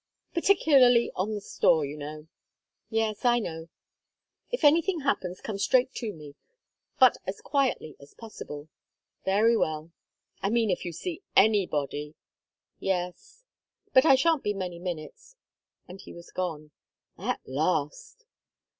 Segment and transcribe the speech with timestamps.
[0.33, 2.27] "Particularly on the store, you know."
[2.89, 3.69] "Yes, I know."
[4.49, 6.33] "If anything happens come straight to me,
[6.99, 8.67] but as quietly as possible."
[9.25, 9.91] "Very well."
[10.41, 12.15] "I mean if you see anybody."
[12.79, 13.43] "Yes."
[13.93, 15.35] "But I shan't be many minutes."
[15.87, 16.71] And he was gone.
[17.19, 18.25] At last!